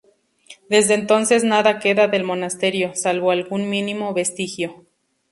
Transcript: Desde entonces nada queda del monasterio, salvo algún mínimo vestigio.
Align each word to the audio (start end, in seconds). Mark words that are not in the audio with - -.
Desde 0.67 0.95
entonces 0.95 1.43
nada 1.43 1.77
queda 1.77 2.07
del 2.07 2.23
monasterio, 2.23 2.95
salvo 2.95 3.29
algún 3.29 3.69
mínimo 3.69 4.15
vestigio. 4.15 4.83